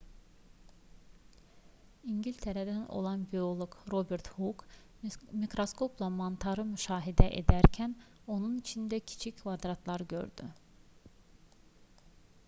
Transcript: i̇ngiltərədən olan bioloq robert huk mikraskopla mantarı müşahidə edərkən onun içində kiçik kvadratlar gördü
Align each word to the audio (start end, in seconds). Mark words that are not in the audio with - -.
i̇ngiltərədən 2.13 2.79
olan 2.99 3.25
bioloq 3.33 3.75
robert 3.95 4.29
huk 4.37 4.63
mikraskopla 5.41 6.09
mantarı 6.15 6.65
müşahidə 6.71 7.29
edərkən 7.43 7.95
onun 8.37 8.57
içində 8.65 9.03
kiçik 9.15 9.37
kvadratlar 9.45 10.09
gördü 10.17 10.49